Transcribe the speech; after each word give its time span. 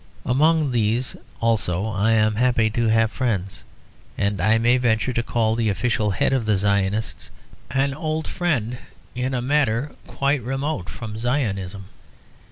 Among 0.25 0.71
these 0.71 1.15
also 1.41 1.85
I 1.85 2.13
am 2.13 2.33
happy 2.33 2.71
to 2.71 2.87
have 2.87 3.11
friends; 3.11 3.63
and 4.17 4.41
I 4.41 4.57
may 4.57 4.77
venture 4.77 5.13
to 5.13 5.21
call 5.21 5.53
the 5.53 5.69
official 5.69 6.09
head 6.09 6.33
of 6.33 6.47
the 6.47 6.57
Zionists 6.57 7.29
an 7.69 7.93
old 7.93 8.27
friend 8.27 8.79
in 9.13 9.35
a 9.35 9.43
matter 9.43 9.91
quite 10.07 10.41
remote 10.41 10.89
from 10.89 11.19
Zionism. 11.19 11.85